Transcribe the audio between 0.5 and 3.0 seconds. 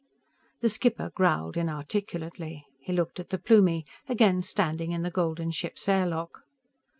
The skipper growled inarticulately. He